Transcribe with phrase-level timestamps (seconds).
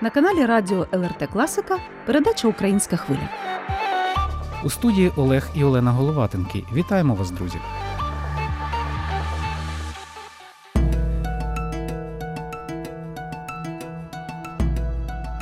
[0.00, 3.28] На каналі Радіо ЛРТ Класика передача Українська хвиля.
[4.64, 6.64] У студії Олег і Олена Головатенки.
[6.74, 7.58] Вітаємо вас, друзі!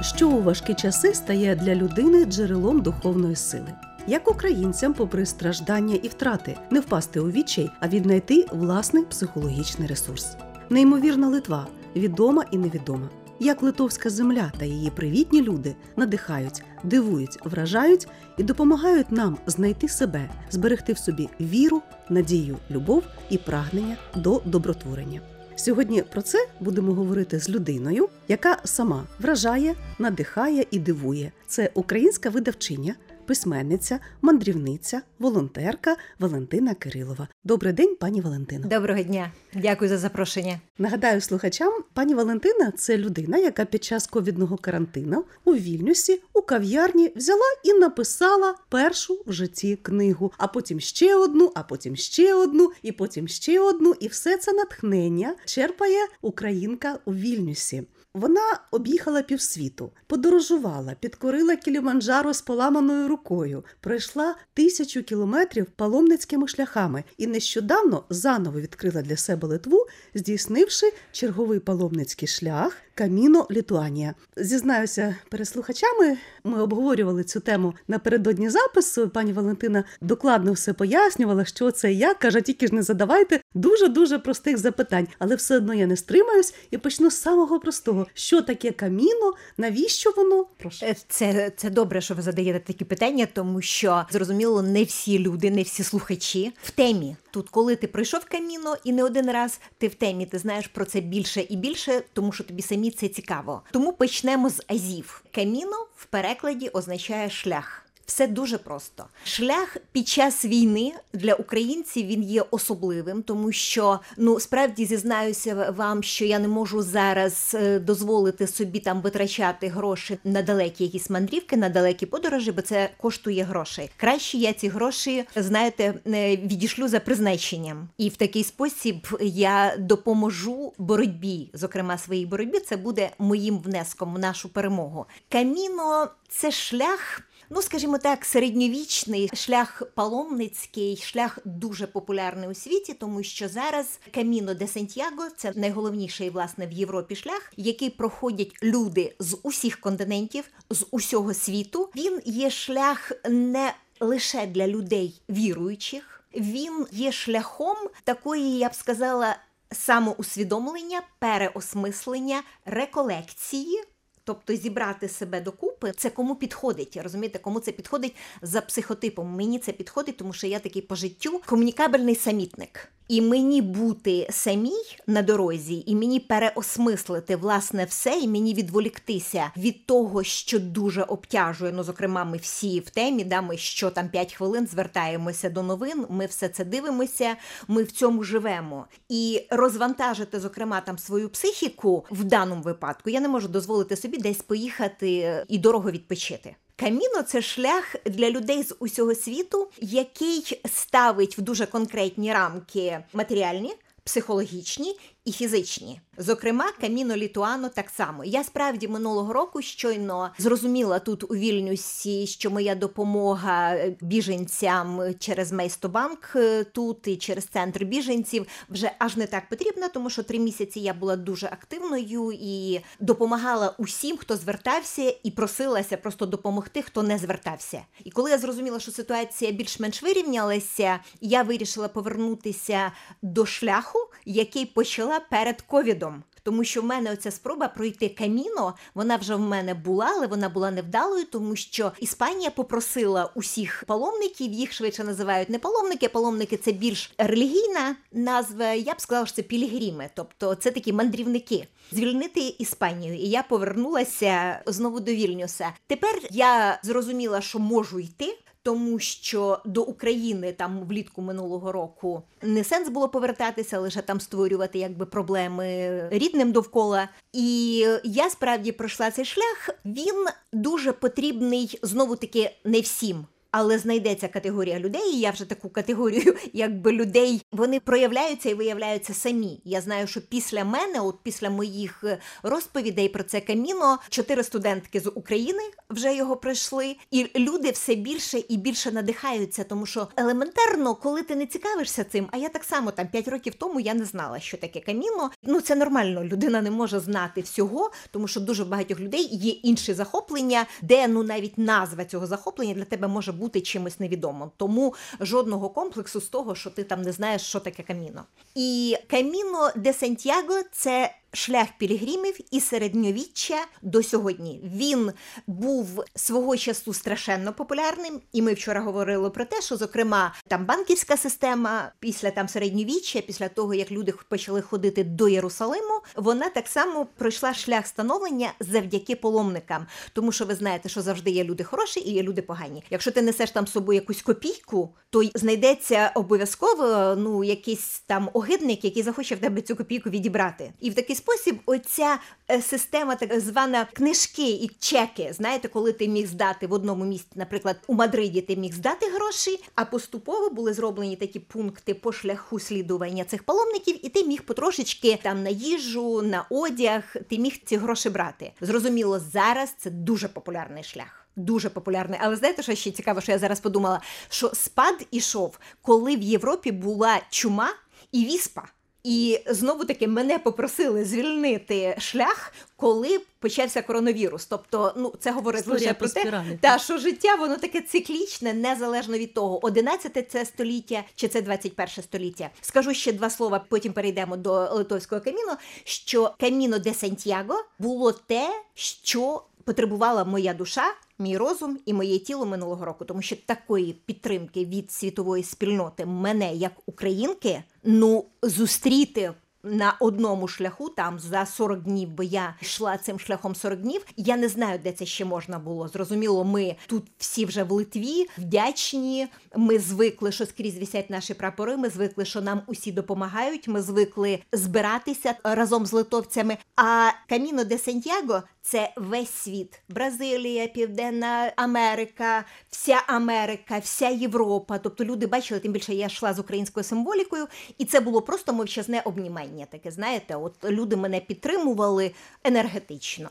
[0.01, 3.73] Що у важкі часи стає для людини джерелом духовної сили?
[4.07, 10.37] Як українцям, попри страждання і втрати, не впасти у відчай, а віднайти власний психологічний ресурс?
[10.71, 11.67] Неймовірна Литва,
[11.97, 13.09] відома і невідома.
[13.45, 20.31] Як литовська земля та її привітні люди надихають, дивують, вражають і допомагають нам знайти себе,
[20.51, 25.21] зберегти в собі віру, надію, любов і прагнення до добротворення.
[25.57, 31.33] Сьогодні про це будемо говорити з людиною, яка сама вражає, надихає і дивує.
[31.47, 32.95] Це українська видавчиня,
[33.33, 37.29] письменниця, мандрівниця, волонтерка Валентина Кирилова.
[37.45, 38.69] Добрий день, пані Валентино.
[38.69, 40.61] Доброго дня, дякую за запрошення.
[40.79, 47.13] Нагадаю слухачам, пані Валентина це людина, яка під час ковідного карантину у Вільнюсі у кав'ярні
[47.17, 52.71] взяла і написала першу в житті книгу, а потім ще одну, а потім ще одну,
[52.83, 53.95] і потім ще одну.
[54.01, 57.83] І все це натхнення черпає українка у Вільнюсі.
[58.15, 67.27] Вона об'їхала півсвіту, подорожувала, підкорила Кіліманджаро з поламаною рукою, пройшла тисячу кілометрів паломницькими шляхами і
[67.27, 74.15] нещодавно заново відкрила для себе Литву, здійснивши черговий паломницький шлях Каміно Літуанія.
[74.37, 76.19] Зізнаюся перед слухачами.
[76.45, 79.09] Ми обговорювали цю тему напередодні запису.
[79.09, 82.19] Пані Валентина докладно все пояснювала, що це і як.
[82.19, 86.55] каже, тільки ж не задавайте дуже дуже простих запитань, але все одно я не стримаюсь
[86.71, 90.47] і почну з самого простого: що таке каміно, навіщо воно?
[90.59, 90.87] Прошу.
[90.87, 95.51] Е, Це, це добре, що ви задаєте такі питання, тому що зрозуміло, не всі люди,
[95.51, 97.17] не всі слухачі в темі.
[97.31, 100.85] Тут, коли ти пройшов каміно і не один раз, ти в темі, ти знаєш про
[100.85, 103.63] це більше і більше, тому що тобі самі це цікаво.
[103.73, 105.25] Тому почнемо з азів.
[105.35, 107.82] Каміно в перекладі означає шлях.
[108.07, 109.05] Все дуже просто.
[109.25, 116.03] Шлях під час війни для українців він є особливим, тому що ну справді зізнаюся вам,
[116.03, 121.57] що я не можу зараз е, дозволити собі там витрачати гроші на далекі якісь мандрівки,
[121.57, 123.91] на далекі подорожі, бо це коштує грошей.
[123.97, 130.73] Краще я ці гроші, знаєте, е, відішлю за призначенням, і в такий спосіб я допоможу
[130.79, 132.59] боротьбі, зокрема своїй боротьбі.
[132.59, 135.07] Це буде моїм внеском в нашу перемогу.
[135.29, 137.23] Каміно це шлях.
[137.55, 144.55] Ну, скажімо так, середньовічний шлях паломницький, шлях дуже популярний у світі, тому що зараз Каміно
[144.55, 150.87] де Сантьяго це найголовніший власне в Європі шлях, який проходять люди з усіх континентів, з
[150.91, 151.91] усього світу.
[151.97, 159.37] Він є шлях не лише для людей віруючих, він є шляхом такої, я б сказала,
[159.73, 163.83] самоусвідомлення, переосмислення, реколекції.
[164.25, 169.29] Тобто зібрати себе докупи, це кому підходить, розумієте, кому це підходить за психотипом.
[169.29, 172.89] Мені це підходить, тому що я такий по життю комунікабельний самітник.
[173.13, 179.87] І мені бути самій на дорозі, і мені переосмислити власне все, і мені відволіктися від
[179.87, 181.73] того, що дуже обтяжує.
[181.73, 186.07] Ну, зокрема, ми всі в темі, да, ми що там 5 хвилин звертаємося до новин.
[186.09, 187.37] Ми все це дивимося,
[187.69, 188.87] ми в цьому живемо.
[189.09, 194.43] І розвантажити, зокрема, там свою психіку в даному випадку я не можу дозволити собі десь
[194.43, 196.57] поїхати і дорого відпочити.
[196.77, 203.75] Каміно це шлях для людей з усього світу, який ставить в дуже конкретні рамки матеріальні,
[204.05, 206.01] психологічні і фізичні.
[206.19, 208.25] Зокрема, Каміно Літуано так само.
[208.25, 216.37] Я справді минулого року щойно зрозуміла тут у Вільнюсі, що моя допомога біженцям через Мейстобанк
[216.73, 220.95] тут і через центр біженців вже аж не так потрібна, тому що три місяці я
[220.95, 227.83] була дуже активною і допомагала усім, хто звертався, і просилася просто допомогти, хто не звертався.
[228.05, 235.12] І коли я зрозуміла, що ситуація більш-менш вирівнялася, я вирішила повернутися до шляху, який почала
[235.21, 236.23] перед ковідом.
[236.43, 240.49] Тому що в мене оця спроба пройти каміно, вона вже в мене була, але вона
[240.49, 246.09] була невдалою, тому що Іспанія попросила усіх паломників, їх швидше називають не паломники.
[246.09, 248.73] Паломники це більш релігійна назва.
[248.73, 251.67] Я б сказала, що це пілігріми, тобто це такі мандрівники.
[251.93, 255.73] Звільнити Іспанію, і я повернулася знову до Вільнюса.
[255.87, 258.39] Тепер я зрозуміла, що можу йти.
[258.63, 264.79] Тому що до України там влітку минулого року не сенс було повертатися, лише там створювати
[264.79, 267.09] якби проблеми рідним довкола.
[267.33, 269.71] І я справді пройшла цей шлях.
[269.85, 273.27] Він дуже потрібний знову таки не всім.
[273.53, 275.15] Але знайдеться категорія людей.
[275.15, 279.61] і Я вже таку категорію, якби людей, вони проявляються і виявляються самі.
[279.65, 285.01] Я знаю, що після мене, от після моїх е, розповідей про це каміно, чотири студентки
[285.01, 290.95] з України вже його пройшли, і люди все більше і більше надихаються, тому що елементарно,
[290.95, 294.05] коли ти не цікавишся цим, а я так само там 5 років тому я не
[294.05, 295.31] знала, що таке каміно.
[295.43, 296.25] Ну це нормально.
[296.25, 301.23] Людина не може знати всього, тому що дуже багатьох людей є інші захоплення, де ну
[301.23, 304.51] навіть назва цього захоплення для тебе може бути чимось невідомим.
[304.57, 308.25] Тому жодного комплексу з того, що ти там не знаєш, що таке каміно.
[308.55, 311.15] І каміно де Сантьяго це.
[311.35, 315.13] Шлях пілігримів і середньовіччя до сьогодні він
[315.47, 321.17] був свого часу страшенно популярним, і ми вчора говорили про те, що зокрема там банківська
[321.17, 327.07] система після там середньовіччя, після того як люди почали ходити до Єрусалиму, вона так само
[327.17, 329.87] пройшла шлях становлення завдяки паломникам.
[330.13, 332.85] Тому що ви знаєте, що завжди є люди хороші і є люди погані.
[332.91, 338.85] Якщо ти несеш там з собою якусь копійку, то знайдеться обов'язково ну якийсь там огидник,
[338.85, 342.19] який захоче в тебе цю копійку відібрати, і в такий спосіб оця
[342.51, 345.33] е, система, так звана книжки і чеки.
[345.33, 349.65] Знаєте, коли ти міг здати в одному місці, наприклад, у Мадриді ти міг здати гроші,
[349.75, 355.19] а поступово були зроблені такі пункти по шляху слідування цих паломників, і ти міг потрошечки
[355.23, 358.53] там на їжу, на одяг, ти міг ці гроші брати.
[358.61, 361.27] Зрозуміло, зараз це дуже популярний шлях.
[361.37, 366.17] Дуже популярний, але знаєте, що ще цікаво, що я зараз подумала, що спад ішов, коли
[366.17, 367.69] в Європі була чума
[368.13, 368.63] і віспа.
[369.05, 374.47] І знову таки мене попросили звільнити шлях, коли почався коронавірус.
[374.47, 379.19] Тобто, ну це говорить Історія лише про те, та що життя воно таке циклічне, незалежно
[379.19, 382.51] від того, 11 це століття чи це 21 століття.
[382.61, 385.57] Скажу ще два слова, потім перейдемо до литовського каміно.
[385.85, 390.95] Що каміно де Сантьяго було те, що потребувала моя душа.
[391.19, 396.55] Мій розум і моє тіло минулого року, тому що такої підтримки від світової спільноти мене
[396.55, 399.33] як українки, ну зустріти
[399.63, 404.05] на одному шляху, там за 40 днів, бо я йшла цим шляхом 40 днів.
[404.17, 405.89] Я не знаю, де це ще можна було.
[405.89, 409.29] Зрозуміло, ми тут всі вже в Литві вдячні.
[409.57, 411.77] Ми звикли, що скрізь висять наші прапори.
[411.77, 413.69] Ми звикли, що нам усі допомагають.
[413.69, 416.57] Ми звикли збиратися разом з литовцями.
[416.77, 424.79] А Каміно де Сантьяго це весь світ: Бразилія, Південна Америка, вся Америка, вся Європа.
[424.79, 427.47] Тобто люди бачили, тим більше я йшла з українською символікою,
[427.79, 429.67] і це було просто мовчазне обнімання.
[429.71, 432.13] Таке знаєте, от люди мене підтримували
[432.45, 433.29] енергетично.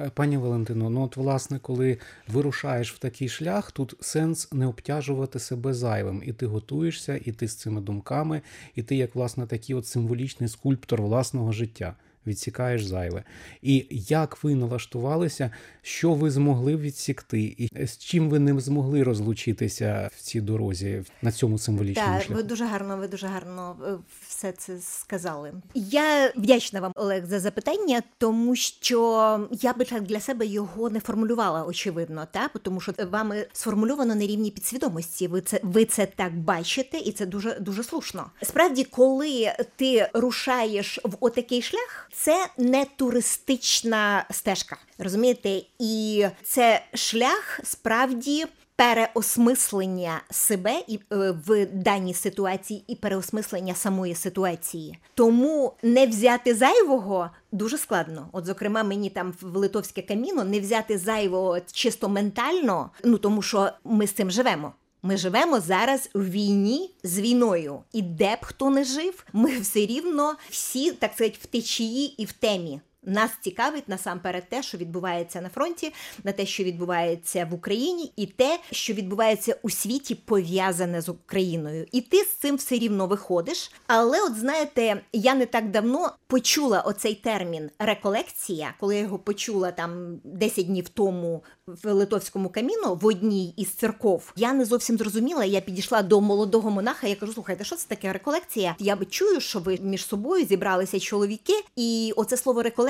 [0.00, 1.98] Е, Пані Валентино, ну от власне, коли
[2.28, 6.22] вирушаєш в такий шлях, тут сенс не обтяжувати себе зайвим.
[6.26, 8.40] І ти готуєшся, і ти з цими думками,
[8.74, 11.94] і ти як власне такий от символічний скульптор власного життя.
[12.26, 13.24] Відсікаєш зайве.
[13.62, 15.50] І як ви налаштувалися,
[15.82, 21.32] що ви змогли відсікти, і з чим ви не змогли розлучитися в цій дорозі на
[21.32, 22.34] цьому символічному Так, шляху?
[22.34, 23.92] ви дуже гарно, ви дуже гарно е,
[24.28, 25.52] все це сказали.
[25.74, 31.00] Я вдячна вам, Олег, за запитання, тому що я би так для себе його не
[31.00, 35.28] формулювала, очевидно, та тому що вами сформульовано на рівні підсвідомості.
[35.28, 38.26] Ви це ви це так бачите, і це дуже дуже слушно.
[38.42, 45.62] Справді, коли ти рушаєш в отакий шлях, це не туристична стежка, розумієте?
[45.78, 48.46] І це шлях справді
[48.80, 54.98] переосмислення себе і е, в даній ситуації і переосмислення самої ситуації.
[55.14, 58.28] Тому не взяти зайвого дуже складно.
[58.32, 63.70] От, зокрема, мені там в литовське каміно не взяти зайвого чисто ментально, ну тому що
[63.84, 64.72] ми з цим живемо.
[65.02, 69.80] Ми живемо зараз в війні з війною, і де б хто не жив, ми все
[69.86, 72.80] рівно всі так сказати, в течії і в темі.
[73.02, 75.92] Нас цікавить насамперед те, що відбувається на фронті,
[76.24, 81.86] на те, що відбувається в Україні, і те, що відбувається у світі, пов'язане з Україною.
[81.92, 83.72] І ти з цим все рівно виходиш.
[83.86, 89.72] Але, от знаєте, я не так давно почула оцей термін реколекція, коли я його почула
[89.72, 94.32] там 10 днів тому в литовському каміно в одній із церков.
[94.36, 95.44] Я не зовсім зрозуміла.
[95.44, 97.06] Я підійшла до молодого монаха.
[97.06, 98.76] Я кажу: слухайте, що це таке реколекція?
[98.78, 102.89] Я чую, що ви між собою зібралися чоловіки, і оце слово реколекція,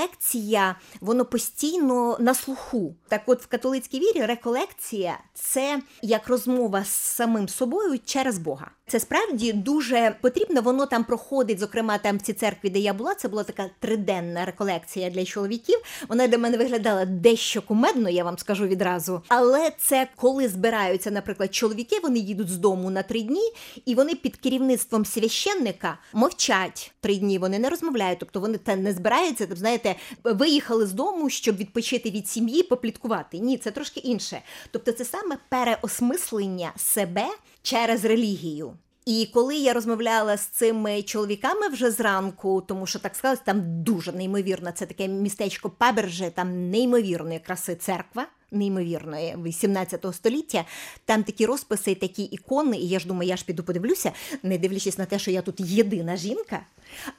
[1.00, 2.94] воно постійно на слуху.
[3.08, 8.70] Так, от в католицькій вірі реколекція це як розмова з самим собою через Бога.
[8.90, 10.60] Це справді дуже потрібно.
[10.62, 11.58] Воно там проходить.
[11.58, 15.78] Зокрема, там в цій церкві, де я була, це була така триденна реколекція для чоловіків.
[16.08, 19.22] Вона для мене виглядала дещо кумедно, я вам скажу відразу.
[19.28, 23.52] Але це коли збираються, наприклад, чоловіки, вони їдуть з дому на три дні,
[23.84, 27.38] і вони під керівництвом священника мовчать три дні.
[27.38, 29.44] Вони не розмовляють, тобто вони те не збираються.
[29.46, 29.89] Тобто, знаєте,
[30.24, 33.38] виїхали з дому, щоб відпочити від сім'ї, попліткувати.
[33.38, 34.42] Ні, це трошки інше.
[34.70, 37.26] Тобто, це саме переосмислення себе
[37.62, 38.72] через релігію.
[39.06, 44.12] І коли я розмовляла з цими чоловіками вже зранку, тому що так сказалось, там дуже
[44.12, 48.26] неймовірно, це таке містечко Паберже, там неймовірної краси церква.
[48.50, 50.64] Неймовірної 18 століття,
[51.04, 54.98] там такі розписи, такі ікони, і я ж думаю, я ж піду подивлюся, не дивлячись
[54.98, 56.60] на те, що я тут єдина жінка,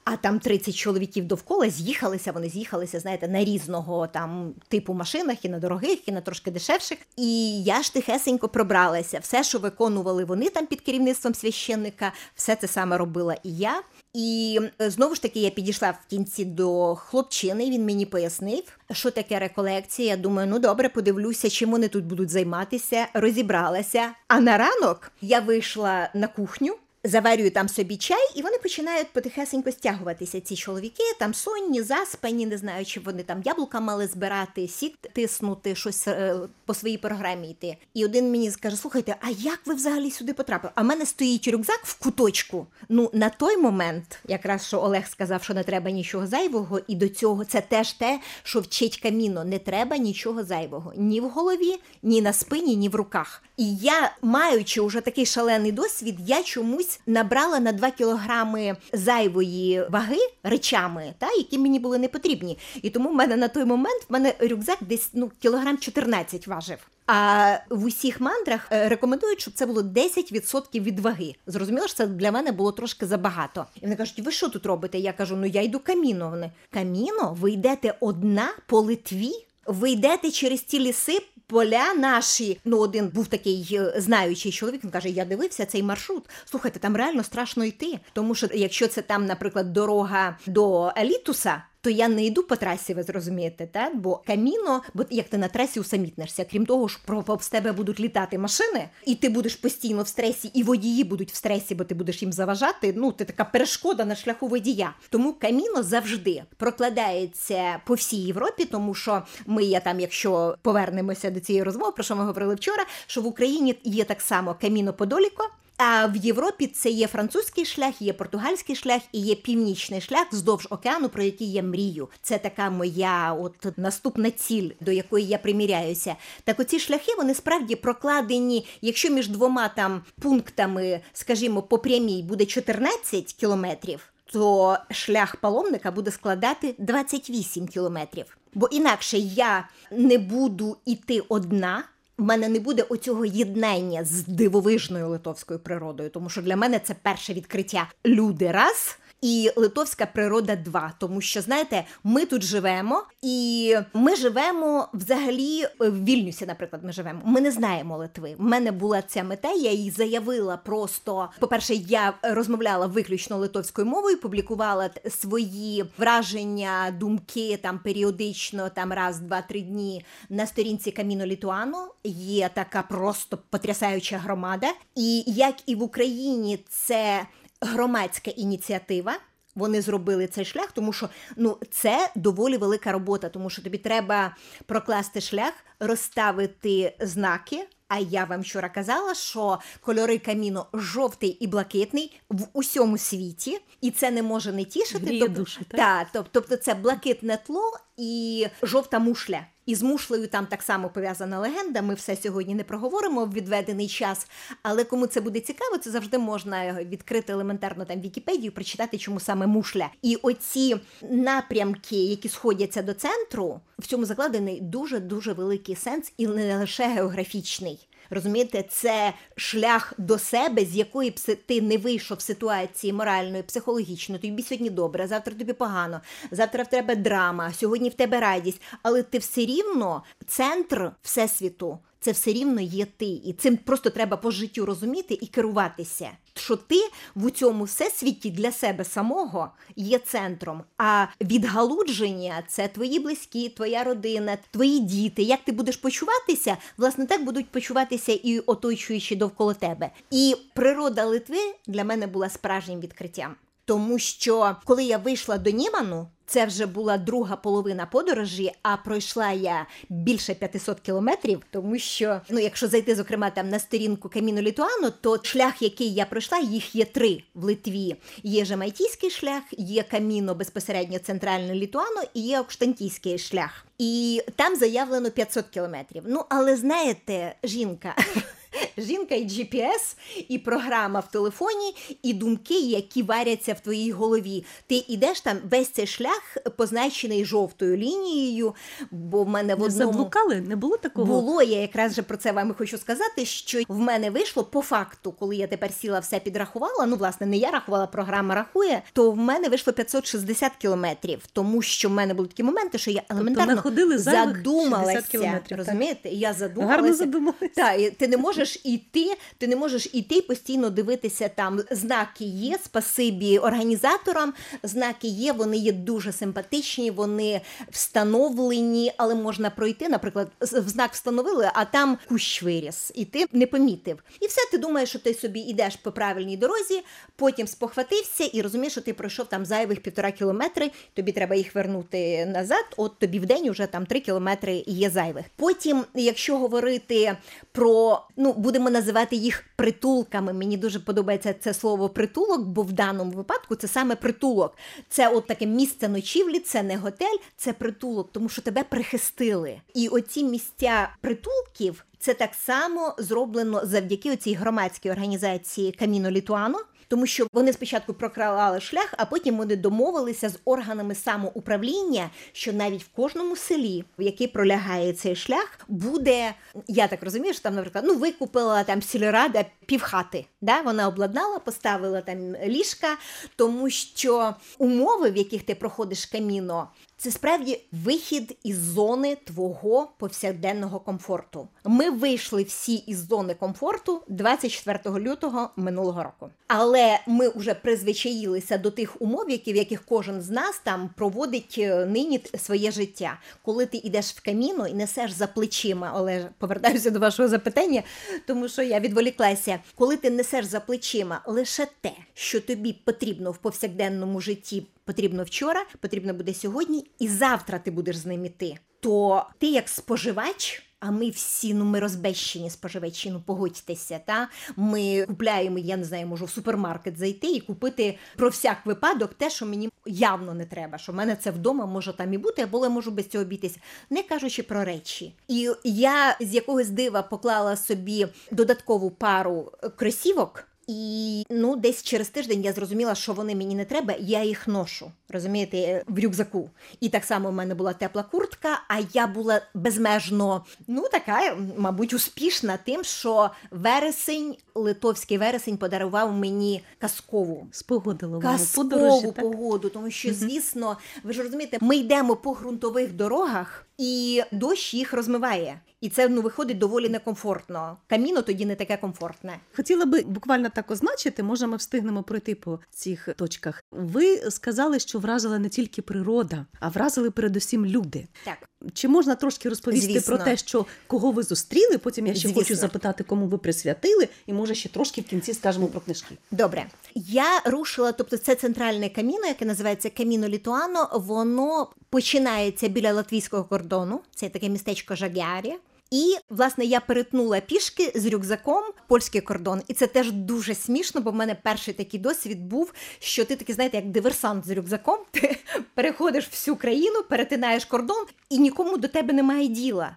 [0.04, 2.32] а там 30 чоловіків довкола з'їхалися.
[2.32, 6.98] Вони з'їхалися, знаєте, на різного там типу машинах, і на дорогих, і на трошки дешевших.
[7.16, 9.18] І я ж тихесенько пробралася.
[9.18, 13.82] Все, що виконували вони там під керівництвом священника, все це саме робила і я.
[14.14, 17.70] І е, знову ж таки я підійшла в кінці до хлопчини.
[17.70, 20.08] Він мені пояснив, що таке реколекція.
[20.08, 23.06] Я думаю, ну добре, подивлюся, чим вони тут будуть займатися.
[23.14, 24.10] Розібралася.
[24.28, 26.76] А на ранок я вийшла на кухню.
[27.04, 30.40] Заварюю там собі чай, і вони починають потихесенько стягуватися.
[30.40, 35.74] Ці чоловіки там сонні, заспані, не знаю, чи вони там яблука мали збирати, сік тиснути,
[35.74, 37.76] щось е, по своїй програмі йти.
[37.94, 40.72] І один мені скаже: слухайте, а як ви взагалі сюди потрапили?
[40.74, 42.66] А в мене стоїть рюкзак в куточку.
[42.88, 47.08] Ну на той момент, якраз що Олег сказав, що не треба нічого зайвого, і до
[47.08, 49.44] цього це теж те, що вчить каміно.
[49.44, 53.42] Не треба нічого зайвого ні в голові, ні на спині, ні в руках.
[53.56, 60.18] І я, маючи уже такий шалений досвід, я чомусь набрала на 2 кілограми зайвої ваги
[60.42, 62.58] речами, та які мені були не потрібні.
[62.82, 66.78] І тому в мене на той момент в мене рюкзак десь ну кілограм 14 важив.
[67.06, 71.34] А в усіх мандрах е, рекомендують, щоб це було 10% від ваги.
[71.46, 73.66] Зрозуміло, що це для мене було трошки забагато.
[73.76, 74.98] І вони кажуть, ви що тут робите?
[74.98, 76.30] Я кажу, ну я йду каміно.
[76.30, 79.32] Вони каміно, ви йдете одна по Литві.
[79.66, 81.18] Ви йдете через ті ліси,
[81.52, 82.58] поля наші.
[82.64, 84.84] Ну, один був такий е, знаючий чоловік.
[84.84, 86.24] Він каже: Я дивився цей маршрут.
[86.44, 87.98] Слухайте, там реально страшно йти.
[88.12, 91.62] Тому що якщо це там, наприклад, дорога до Елітуса.
[91.82, 93.96] То я не йду по трасі, ви зрозумієте, так?
[93.96, 98.38] бо каміно, бо як ти на трасі усамітнишся, крім того, про повз тебе будуть літати
[98.38, 102.22] машини, і ти будеш постійно в стресі, і водії будуть в стресі, бо ти будеш
[102.22, 102.94] їм заважати.
[102.96, 104.94] Ну, ти така перешкода на шляху водія.
[105.10, 111.40] Тому каміно завжди прокладається по всій Європі, тому що ми я там, якщо повернемося до
[111.40, 115.48] цієї розмови, про що ми говорили вчора, що в Україні є так само каміно Подоліко.
[115.84, 120.66] А в Європі це є французький шлях, є португальський шлях і є північний шлях вздовж
[120.70, 122.08] океану, про який я мрію.
[122.22, 126.16] Це така моя от наступна ціль, до якої я приміряюся.
[126.44, 128.66] Так оці шляхи вони справді прокладені.
[128.82, 136.10] Якщо між двома там пунктами, скажімо, по прямій буде 14 кілометрів, то шлях паломника буде
[136.10, 138.38] складати 28 кілометрів.
[138.54, 141.84] Бо інакше я не буду іти одна.
[142.18, 146.94] В мене не буде оцього єднання з дивовижною литовською природою, тому що для мене це
[147.02, 148.98] перше відкриття люди раз.
[149.22, 156.04] І литовська природа два, тому що знаєте, ми тут живемо, і ми живемо взагалі в
[156.04, 156.46] Вільнюсі.
[156.46, 157.20] Наприклад, ми живемо.
[157.24, 158.34] Ми не знаємо Литви.
[158.38, 159.52] У мене була ця мета.
[159.52, 161.28] Я її заявила просто.
[161.38, 169.18] По перше, я розмовляла виключно литовською мовою, публікувала свої враження, думки там періодично, там раз,
[169.18, 171.88] два-три дні на сторінці Каміно Літуано.
[172.04, 174.66] Є така просто потрясаюча громада.
[174.94, 177.26] І як і в Україні, це
[177.62, 179.18] громадська ініціатива.
[179.54, 184.36] Вони зробили цей шлях, тому що ну це доволі велика робота, тому що тобі треба
[184.66, 187.66] прокласти шлях, розставити знаки.
[187.88, 193.90] А я вам вчора казала, що кольори каміно жовтий і блакитний в усьому світі, і
[193.90, 195.18] це не може не тішити.
[195.20, 196.08] Тобто, душі, так?
[196.14, 197.62] тоб- тобто це блакитне тло
[197.96, 199.40] і жовта мушля.
[199.66, 201.82] І з мушлею там так само пов'язана легенда.
[201.82, 204.26] Ми все сьогодні не проговоримо в відведений час.
[204.62, 209.46] Але кому це буде цікаво, це завжди можна відкрити елементарно там Вікіпедію, прочитати, чому саме
[209.46, 209.88] мушля.
[210.02, 210.76] І оці
[211.10, 216.86] напрямки, які сходяться до центру, в цьому закладений дуже дуже великий сенс, і не лише
[216.86, 217.88] географічний.
[218.14, 221.14] Розумієте, це шлях до себе, з якої б
[221.46, 224.20] ти не вийшов з ситуації моральної, психологічної.
[224.20, 226.00] Тобі сьогодні добре, завтра тобі погано,
[226.30, 228.62] завтра в тебе драма, сьогодні в тебе радість.
[228.82, 231.78] Але ти все рівно центр всесвіту.
[232.02, 233.04] Це все рівно є ти.
[233.04, 236.10] І цим просто треба по життю розуміти і керуватися.
[236.34, 236.76] Що ти
[237.16, 244.38] в цьому всесвіті для себе самого є центром, а відгалудження це твої близькі, твоя родина,
[244.50, 245.22] твої діти.
[245.22, 249.90] Як ти будеш почуватися, власне, так будуть почуватися і оточуючі довкола тебе.
[250.10, 253.34] І природа Литви для мене була справжнім відкриттям.
[253.72, 259.30] Тому що коли я вийшла до Німану, це вже була друга половина подорожі, а пройшла
[259.30, 264.90] я більше 500 кілометрів, тому що ну, якщо зайти, зокрема, там на сторінку Каміно Літуану,
[265.00, 267.96] то шлях, який я пройшла, їх є три в Литві.
[268.22, 273.66] Є жамайкійський шлях, є каміно безпосередньо центральне Літуано і є Окштантійський шлях.
[273.78, 276.02] І там заявлено 500 кілометрів.
[276.06, 277.94] Ну, але знаєте, жінка.
[278.78, 279.96] Жінка і GPS,
[280.28, 284.44] і програма в телефоні, і думки, які варяться в твоїй голові.
[284.66, 288.54] Ти йдеш там весь цей шлях позначений жовтою лінією,
[288.90, 290.40] бо в мене в Не одному заблукали?
[290.40, 291.06] Не було такого?
[291.06, 291.42] було.
[291.42, 295.12] Я якраз же про це вам і хочу сказати, що в мене вийшло по факту,
[295.12, 296.86] коли я тепер сіла, все підрахувала.
[296.86, 301.88] Ну, власне, не я рахувала, програма рахує, то в мене вийшло 560 кілометрів, тому що
[301.88, 305.02] в мене були такі моменти, що я елементарно находили зайвих 60 задумалася.
[305.10, 305.58] кілометрів.
[305.58, 306.08] Розумієте?
[306.08, 306.76] Я задумалася.
[306.76, 307.48] Гарно задумалися.
[307.54, 311.60] Так, і ти не можеш іти, ти не можеш іти постійно дивитися там.
[311.70, 314.34] Знаки є, спасибі організаторам.
[314.62, 319.88] Знаки є, вони є дуже симпатичні, вони встановлені, але можна пройти.
[319.88, 324.02] Наприклад, в знак встановили, а там кущ виріс, і ти не помітив.
[324.20, 326.82] І все, ти думаєш, що ти собі йдеш по правильній дорозі,
[327.16, 332.26] потім спохватився і розумієш, що ти пройшов там зайвих півтора кілометри, тобі треба їх вернути
[332.26, 332.64] назад.
[332.76, 335.26] От тобі в день вже там три кілометри є зайвих.
[335.36, 337.16] Потім, якщо говорити
[337.52, 340.32] про ну будемо називати їх притулками.
[340.32, 344.56] Мені дуже подобається це слово притулок, бо в даному випадку це саме притулок.
[344.88, 349.60] Це от таке місце ночівлі, це не готель, це притулок, тому що тебе прихистили.
[349.74, 351.84] І оці місця притулків.
[351.98, 356.58] Це так само зроблено завдяки цій громадській організації Каміно Літуано,
[356.92, 362.82] тому що вони спочатку прокралали шлях, а потім вони домовилися з органами самоуправління, що навіть
[362.82, 366.34] в кожному селі, в який пролягає цей шлях, буде
[366.68, 370.24] я так розумію, що там, наприклад, ну викупила там сільрада півхати.
[370.40, 370.60] Да?
[370.60, 372.96] Вона обладнала, поставила там ліжка,
[373.36, 376.68] тому що умови, в яких ти проходиш каміно,
[377.02, 381.48] це справді вихід із зони твого повсякденного комфорту.
[381.64, 386.30] Ми вийшли всі із зони комфорту 24 лютого минулого року.
[386.48, 391.54] Але ми вже призвичаїлися до тих умов, які, в яких кожен з нас там проводить
[391.58, 393.18] е, нині своє життя.
[393.44, 397.82] Коли ти йдеш в каміно і несеш за плечима, але повертаюся до вашого запитання,
[398.26, 399.58] тому що я відволіклася.
[399.74, 405.64] Коли ти несеш за плечима лише те, що тобі потрібно в повсякденному житті, потрібно вчора,
[405.80, 410.62] потрібно буде сьогодні, і завтра ти будеш з ним іти, то ти як споживач.
[410.84, 416.06] А ми всі, ну ми розбещені споживачі, ну погодьтеся, та ми купляємо, я не знаю,
[416.06, 420.78] можу в супермаркет зайти і купити про всяк випадок те, що мені явно не треба.
[420.78, 423.60] Що в мене це вдома може там і бути, або я можу без цього обійтися,
[423.90, 425.14] не кажучи про речі.
[425.28, 430.51] І я з якогось дива поклала собі додаткову пару кросівок.
[430.72, 434.92] І ну, десь через тиждень я зрозуміла, що вони мені не треба, я їх ношу,
[435.12, 436.50] розумієте, в рюкзаку.
[436.80, 441.92] І так само в мене була тепла куртка, а я була безмежно, ну така, мабуть,
[441.92, 449.14] успішна тим, що вересень, литовський вересень подарував мені казкову Спогодило казкову подорожі, так?
[449.14, 454.92] погоду, тому що, звісно, ви ж розумієте, ми йдемо по ґрунтових дорогах, і дощ їх
[454.92, 455.60] розмиває.
[455.80, 457.76] І це ну виходить доволі некомфортно.
[457.86, 459.38] Каміно тоді не таке комфортне.
[459.56, 463.64] Хотіла би буквально так означити, може, ми встигнемо пройти по цих точках.
[463.70, 468.06] Ви сказали, що вразила не тільки природа, а вразили передусім люди.
[468.24, 468.36] Так.
[468.74, 470.16] Чи можна трошки розповісти Звісно.
[470.16, 471.78] про те, що кого ви зустріли?
[471.78, 472.42] Потім я ще Звісно.
[472.42, 476.14] хочу запитати, кому ви присвятили, і може ще трошки в кінці скажемо про книжки.
[476.30, 480.88] Добре, я рушила, тобто це центральне каміно, яке називається Каміно Літуано.
[480.94, 484.00] Воно починається біля латвійського кордону.
[484.14, 485.54] Це таке містечко Жагярі.
[485.92, 491.10] І власне я перетнула пішки з рюкзаком польський кордон, і це теж дуже смішно, бо
[491.10, 494.98] в мене перший такий досвід був, що ти такий, знаєте, як диверсант з рюкзаком.
[495.10, 495.36] Ти
[495.74, 499.96] переходиш всю країну, перетинаєш кордон, і нікому до тебе немає діла.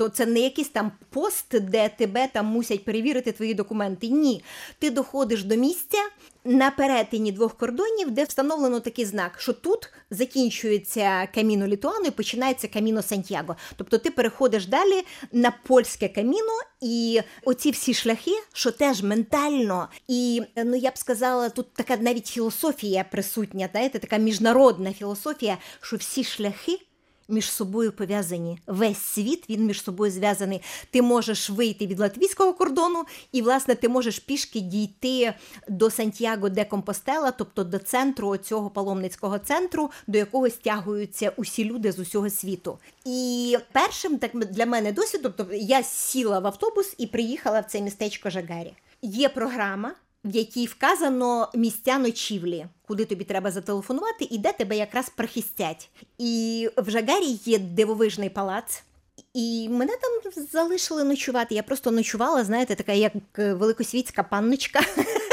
[0.00, 4.08] То це не якийсь там пост, де тебе там мусять перевірити твої документи.
[4.08, 4.44] Ні,
[4.78, 5.98] ти доходиш до місця
[6.44, 12.68] на перетині двох кордонів, де встановлено такий знак, що тут закінчується каміно Літуано і починається
[12.68, 13.56] каміно Сантьяго.
[13.76, 20.42] Тобто ти переходиш далі на польське каміно, і оці всі шляхи, що теж ментально, і
[20.56, 26.24] ну я б сказала, тут така навіть філософія присутня, знаєте, така міжнародна філософія, що всі
[26.24, 26.78] шляхи
[27.30, 28.58] між собою пов'язані.
[28.66, 30.62] Весь світ він між собою зв'язаний.
[30.90, 35.34] Ти можеш вийти від латвійського кордону, і, власне, ти можеш пішки дійти
[35.68, 41.92] до Сантьяго де Компостела, тобто до центру цього паломницького центру, до якого стягуються усі люди
[41.92, 42.78] з усього світу.
[43.04, 47.80] І першим так для мене досвідом, тобто я сіла в автобус і приїхала в це
[47.80, 48.72] містечко Жагарі.
[49.02, 55.08] Є програма в якій вказано місця ночівлі, куди тобі треба зателефонувати, і де тебе якраз
[55.08, 55.88] прихистять.
[56.18, 58.82] І в Жагарі є дивовижний палац.
[59.34, 61.54] І мене там залишили ночувати.
[61.54, 64.80] Я просто ночувала, знаєте, така як великосвітська панночка.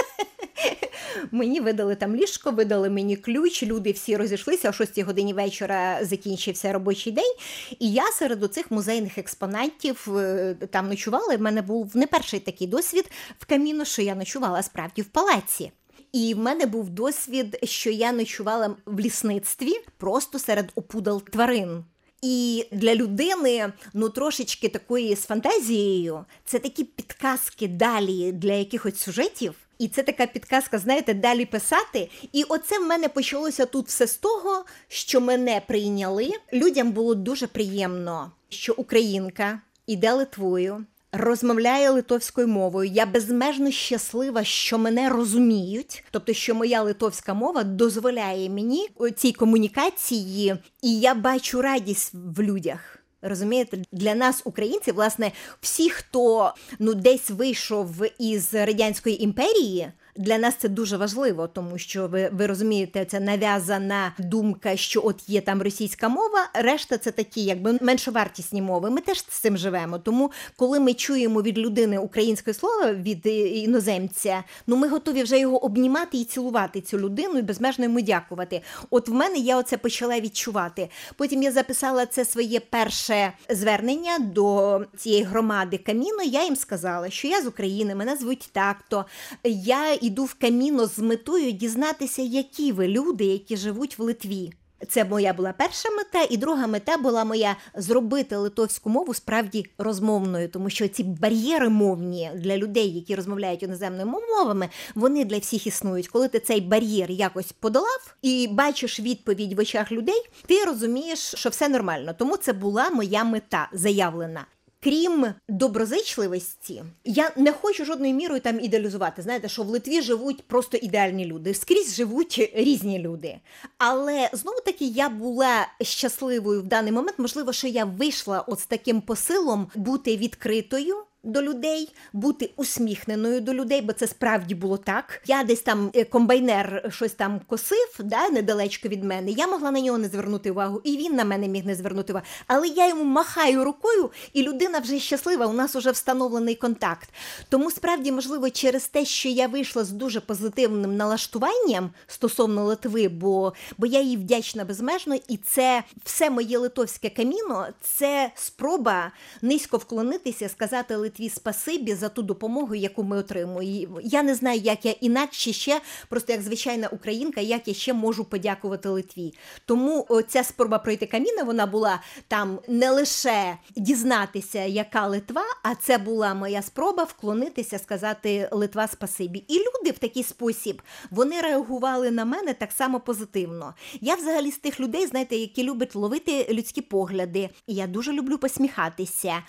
[1.31, 3.63] Мені видали там ліжко, видали мені ключ.
[3.63, 6.05] Люди всі розійшлися о 6 годині вечора.
[6.05, 7.33] Закінчився робочий день.
[7.79, 11.35] І я серед цих музейних експонатів е, там ночувала.
[11.35, 15.71] В мене був не перший такий досвід в каміно, що я ночувала справді в палаці.
[16.11, 21.83] І в мене був досвід, що я ночувала в лісництві просто серед опудал тварин.
[22.21, 29.53] І для людини, ну трошечки такої з фантазією, це такі підказки далі для якихось сюжетів.
[29.79, 32.09] І це така підказка, знаєте, далі писати.
[32.33, 36.31] І оце в мене почалося тут все з того, що мене прийняли.
[36.53, 40.85] Людям було дуже приємно, що українка іде Литвою.
[41.11, 42.91] Розмовляє литовською мовою.
[42.93, 50.55] Я безмежно щаслива, що мене розуміють, тобто, що моя литовська мова дозволяє мені цій комунікації,
[50.81, 52.96] і я бачу радість в людях.
[53.21, 59.91] Розумієте, для нас, українців, власне, всі, хто ну десь вийшов із радянської імперії.
[60.17, 65.29] Для нас це дуже важливо, тому що ви ви розумієте, це нав'язана думка, що от
[65.29, 68.89] є там російська мова, решта це такі, якби меншовартісні мови.
[68.89, 69.99] Ми теж з цим живемо.
[69.99, 73.25] Тому, коли ми чуємо від людини українське слово від
[73.55, 78.61] іноземця, ну ми готові вже його обнімати і цілувати цю людину і безмежно йому дякувати.
[78.89, 80.89] От в мене я оце почала відчувати.
[81.15, 86.23] Потім я записала це своє перше звернення до цієї громади Каміно.
[86.23, 89.05] Я їм сказала, що я з України, мене звуть так-то.
[89.43, 94.53] Я іду в каміно з метою дізнатися, які ви люди, які живуть в Литві.
[94.89, 100.49] Це моя була перша мета, і друга мета була моя зробити литовську мову справді розмовною,
[100.49, 106.07] тому що ці бар'єри мовні для людей, які розмовляють іноземними мовами, вони для всіх існують.
[106.07, 111.49] Коли ти цей бар'єр якось подолав і бачиш відповідь в очах людей, ти розумієш, що
[111.49, 112.13] все нормально.
[112.19, 114.45] Тому це була моя мета заявлена.
[114.83, 119.21] Крім доброзичливості, я не хочу жодною мірою там ідеалізувати.
[119.21, 123.39] Знаєте, що в Литві живуть просто ідеальні люди, скрізь живуть різні люди.
[123.77, 127.19] Але знову таки я була щасливою в даний момент.
[127.19, 133.53] Можливо, що я вийшла от з таким посилом бути відкритою до людей, бути усміхненою до
[133.53, 135.21] людей, бо це справді було так.
[135.25, 139.31] Я десь там е, комбайнер щось там косив, да, недалечко від мене.
[139.31, 142.25] Я могла на нього не звернути увагу, і він на мене міг не звернути увагу.
[142.47, 145.45] Але я йому махаю рукою, і людина вже щаслива.
[145.45, 147.09] У нас вже встановлений контакт.
[147.49, 153.53] Тому справді, можливо, через те, що я вийшла з дуже позитивним налаштуванням стосовно Литви, бо
[153.77, 160.49] бо я їй вдячна безмежно, і це все моє литовське каміно, це спроба низько вклонитися,
[160.49, 163.99] сказати Литві, Литві спасибі за ту допомогу, яку ми отримуємо.
[164.03, 168.25] Я не знаю, як я інакше ще, просто як звичайна українка, як я ще можу
[168.25, 169.33] подякувати Литві.
[169.65, 175.97] Тому ця спроба пройти каміна вона була там не лише дізнатися, яка Литва, а це
[175.97, 179.43] була моя спроба вклонитися, сказати Литва спасибі.
[179.47, 183.73] І люди в такий спосіб вони реагували на мене так само позитивно.
[184.01, 187.49] Я взагалі з тих людей, знаєте, які люблять ловити людські погляди.
[187.67, 189.43] І я дуже люблю посміхатися.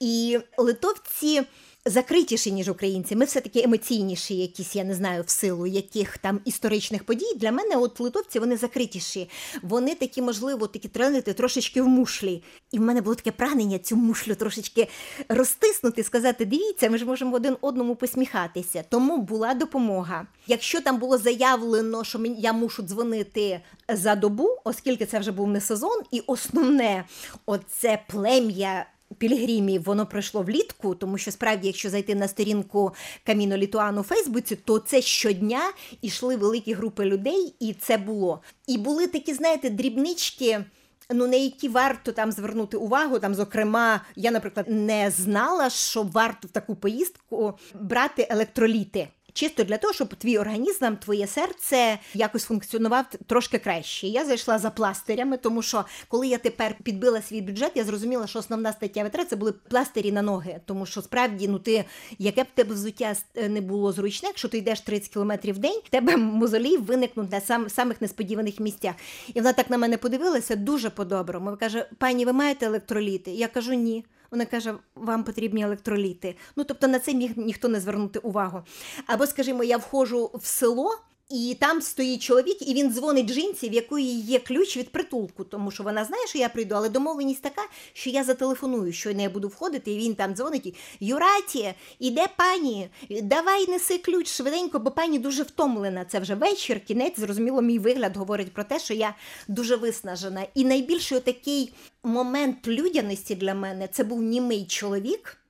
[0.00, 1.42] І литовці ці
[1.84, 3.16] закритіші, ніж українці.
[3.16, 7.34] Ми все-таки емоційніші, якісь, я не знаю, в силу яких там історичних подій.
[7.36, 9.30] Для мене, от литовці, вони закритіші.
[9.62, 12.42] Вони такі, можливо, такі тренити трошечки в мушлі.
[12.72, 14.88] І в мене було таке прагнення цю мушлю трошечки
[15.28, 18.84] розтиснути, сказати: дивіться, ми ж можемо один одному посміхатися.
[18.88, 20.26] Тому була допомога.
[20.46, 25.60] Якщо там було заявлено, що я мушу дзвонити за добу, оскільки це вже був не
[25.60, 27.04] сезон, і основне,
[27.46, 28.86] оце плем'я
[29.18, 32.94] пілігримів воно пройшло влітку, тому що справді, якщо зайти на сторінку
[33.26, 35.72] Каміно Літуану у Фейсбуці, то це щодня
[36.02, 38.42] йшли великі групи людей, і це було.
[38.66, 40.64] І були такі, знаєте, дрібнички.
[41.10, 43.18] Ну, на які варто там звернути увагу.
[43.18, 49.08] Там, зокрема, я, наприклад, не знала, що варто в таку поїздку брати електроліти.
[49.32, 54.06] Чисто для того, щоб твій організм, твоє серце якось функціонував трошки краще.
[54.06, 58.38] Я зайшла за пластирями, тому що коли я тепер підбила свій бюджет, я зрозуміла, що
[58.38, 60.60] основна стаття витрат це були пластирі на ноги.
[60.66, 61.84] Тому що справді, ну ти
[62.18, 65.80] яке б тебе взуття е, не було зручне, якщо ти йдеш 30 кілометрів в день,
[65.90, 68.94] тебе мозолі виникнуть на сам, самих несподіваних місцях.
[69.34, 71.56] І вона так на мене подивилася дуже по-доброму.
[71.60, 73.30] Каже: пані, ви маєте електроліти?
[73.30, 74.04] Я кажу, ні.
[74.32, 76.36] Вона каже, вам потрібні електроліти.
[76.56, 78.62] Ну тобто на це міг ніхто не звернути увагу.
[79.06, 80.98] Або, скажімо, я входжу в село.
[81.30, 85.70] І там стоїть чоловік, і він дзвонить жінці, в якої є ключ від притулку, тому
[85.70, 89.48] що вона знає, що я прийду, але домовленість така, що я зателефоную, що я буду
[89.48, 90.76] входити, і він там дзвонить.
[91.00, 92.88] Юраті, іде пані,
[93.22, 96.04] давай неси ключ швиденько, бо пані дуже втомлена.
[96.04, 97.20] Це вже вечір, кінець.
[97.20, 99.14] Зрозуміло, мій вигляд говорить про те, що я
[99.48, 100.46] дуже виснажена.
[100.54, 101.72] І найбільший такий
[102.04, 105.42] момент людяності для мене це був німий чоловік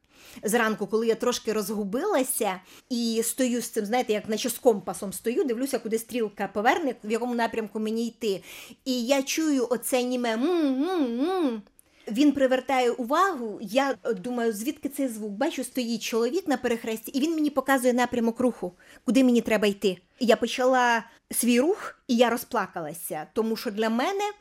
[0.42, 2.60] зранку, коли я трошки розгубилася
[2.90, 7.10] і стою з цим, знаєте, як наче з компасом стою, дивлюся, куди стрілка поверне, в
[7.10, 8.42] якому напрямку мені йти.
[8.84, 11.62] І я чую оце німе м-м-м.
[12.08, 13.58] Він привертає увагу.
[13.62, 15.32] Я думаю, звідки цей звук?
[15.32, 18.72] Бачу, стоїть чоловік на перехресті, і він мені показує напрямок руху,
[19.04, 19.98] куди мені треба йти.
[20.20, 24.32] Я почала свій рух, і я розплакалася, тому що для мене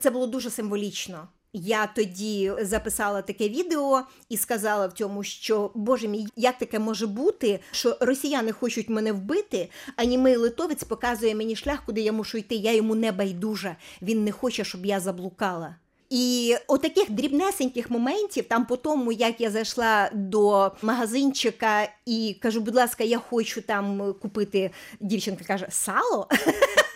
[0.00, 1.28] це було дуже символічно.
[1.52, 7.06] Я тоді записала таке відео і сказала в цьому, що Боже мій, як таке може
[7.06, 12.38] бути, що росіяни хочуть мене вбити, а німий литовець показує мені шлях, куди я мушу
[12.38, 12.54] йти.
[12.54, 13.76] Я йому не байдужа.
[14.02, 15.76] Він не хоче, щоб я заблукала.
[16.10, 22.74] І отаких дрібнесеньких моментів, там по тому, як я зайшла до магазинчика і кажу, будь
[22.74, 24.70] ласка, я хочу там купити.
[25.00, 26.28] Дівчинка каже, сало.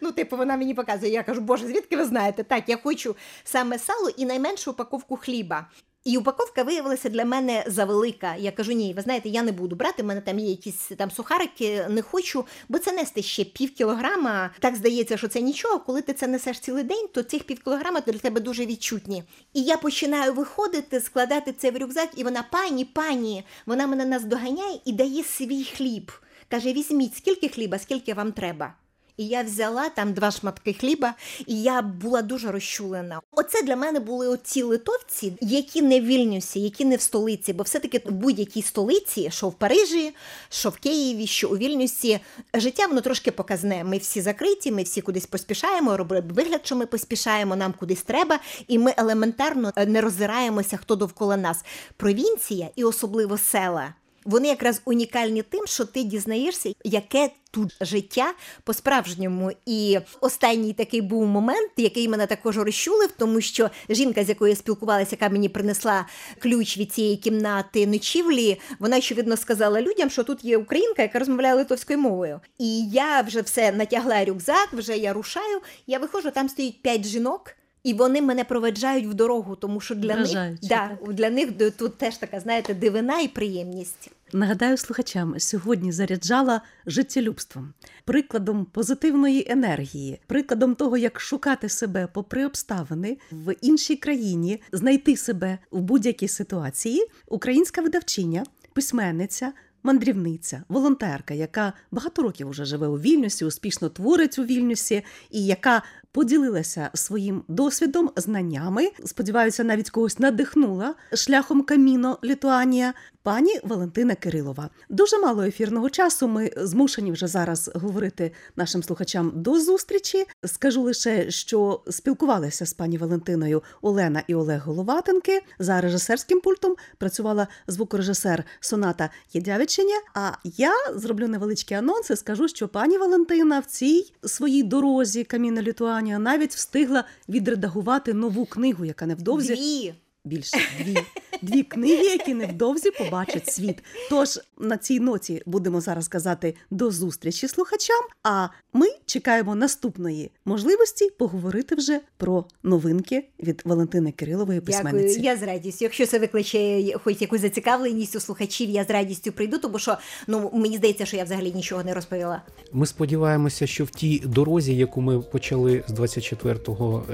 [0.00, 1.12] Ну, типу, вона мені показує.
[1.12, 2.44] Я кажу, Боже, звідки ви знаєте?
[2.44, 5.66] Так, я хочу саме сало і найменшу упаковку хліба.
[6.04, 8.34] І упаковка виявилася для мене завелика.
[8.38, 10.02] Я кажу, ні, ви знаєте, я не буду брати.
[10.02, 14.50] в мене там є якісь там сухарики, не хочу, бо це нести ще пів кілограма.
[14.58, 15.80] Так здається, що це нічого.
[15.80, 19.24] Коли ти це несеш цілий день, то цих пів кілограма для тебе дуже відчутні.
[19.54, 24.80] І я починаю виходити, складати це в рюкзак, і вона, пані, пані, вона мене наздоганяє
[24.84, 26.12] і дає свій хліб.
[26.48, 28.74] Каже: візьміть, скільки хліба, скільки вам треба.
[29.20, 31.14] І я взяла там два шматки хліба,
[31.46, 33.20] і я була дуже розчулена.
[33.32, 37.62] Оце для мене були оці литовці, які не в Вільнюсі, які не в столиці, бо
[37.62, 40.14] все-таки в будь-якій столиці, що в Парижі,
[40.48, 42.20] що в Києві, що у Вільнюсі,
[42.54, 43.84] життя воно трошки показне.
[43.84, 48.38] Ми всі закриті, ми всі кудись поспішаємо, робимо вигляд, що ми поспішаємо, нам кудись треба,
[48.68, 51.64] і ми елементарно не роззираємося, хто довкола нас.
[51.96, 53.94] Провінція і особливо села.
[54.24, 59.52] Вони якраз унікальні тим, що ти дізнаєшся, яке тут життя по-справжньому.
[59.66, 64.56] І останній такий був момент, який мене також розчулив, тому що жінка, з якою я
[64.56, 66.06] спілкувалася, яка мені принесла
[66.38, 71.54] ключ від цієї кімнати ночівлі, вона очевидно сказала людям, що тут є українка, яка розмовляє
[71.54, 72.40] литовською мовою.
[72.58, 75.60] І я вже все натягла рюкзак, вже я рушаю.
[75.86, 77.54] Я виходжу, там стоїть п'ять жінок.
[77.82, 82.16] І вони мене проведжають в дорогу, тому що для них да, для них тут теж
[82.16, 84.10] така, знаєте, дивина і приємність.
[84.32, 87.72] Нагадаю слухачам, сьогодні заряджала життєлюбством,
[88.04, 95.58] прикладом позитивної енергії, прикладом того, як шукати себе попри обставини в іншій країні, знайти себе
[95.70, 97.06] в будь-якій ситуації.
[97.26, 99.52] Українська видавчиня, письменниця.
[99.82, 105.82] Мандрівниця, волонтерка, яка багато років вже живе у Вільнюсі, успішно творить у Вільнюсі, і яка
[106.12, 108.90] поділилася своїм досвідом, знаннями.
[109.04, 112.94] Сподіваюся, навіть когось надихнула шляхом каміно Літуанія.
[113.22, 114.70] Пані Валентина Кирилова.
[114.88, 116.28] Дуже мало ефірного часу.
[116.28, 120.26] Ми змушені вже зараз говорити нашим слухачам до зустрічі.
[120.44, 125.42] Скажу лише, що спілкувалися з пані Валентиною Олена і Олег Головатенки.
[125.58, 129.96] За режисерським пультом працювала звукорежисер Соната Єдявичиня.
[130.14, 132.16] А я зроблю невеличкі анонси.
[132.16, 138.84] Скажу, що пані Валентина в цій своїй дорозі каміно Літуанія навіть встигла відредагувати нову книгу,
[138.84, 139.94] яка невдовзі Дві.
[140.24, 140.96] Більше дві.
[141.42, 143.82] Дві книги, які невдовзі побачать світ.
[144.10, 148.04] Тож на цій ноті будемо зараз казати до зустрічі слухачам.
[148.22, 155.42] А ми чекаємо наступної можливості поговорити вже про новинки від Валентини Кирилової Дякую, я з
[155.42, 155.84] радістю.
[155.84, 160.50] Якщо це викличе хоч якусь зацікавленість у слухачів, я з радістю прийду, тому що ну
[160.54, 162.42] мені здається, що я взагалі нічого не розповіла.
[162.72, 166.58] Ми сподіваємося, що в тій дорозі, яку ми почали з 24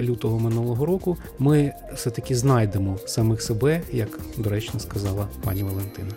[0.01, 6.11] лютого минулого року, ми все таки знайдемо самих себе, як доречно сказала пані Валентина.